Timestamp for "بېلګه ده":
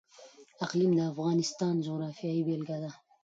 2.47-2.91